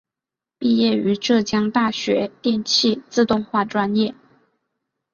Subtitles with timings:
[0.57, 4.15] 毕业于浙江大学电气自动化专业。